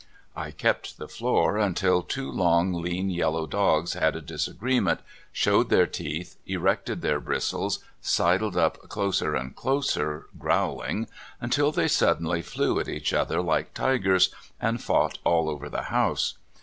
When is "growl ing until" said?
10.39-11.71